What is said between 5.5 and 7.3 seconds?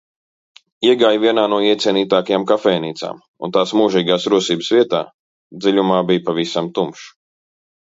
dziļumā bija pavisam tumšs.